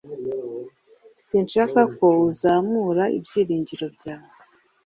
Sinshaka 1.25 1.81
ko 1.97 2.07
uzamura 2.29 3.03
ibyiringiro 3.17 3.85
byawe 3.95 4.31